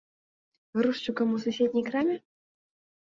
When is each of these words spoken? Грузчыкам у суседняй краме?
Грузчыкам 0.79 1.29
у 1.35 1.43
суседняй 1.43 1.85
краме? 1.91 2.17